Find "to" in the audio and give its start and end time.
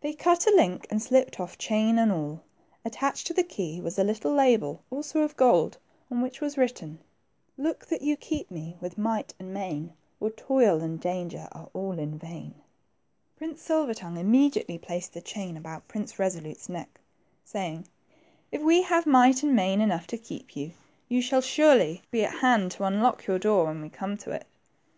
3.26-3.34, 20.06-20.16, 22.70-22.84, 24.16-24.30